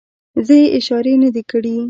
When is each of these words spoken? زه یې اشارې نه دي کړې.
زه 0.45 0.53
یې 0.61 0.67
اشارې 0.77 1.13
نه 1.23 1.29
دي 1.35 1.43
کړې. 1.51 1.75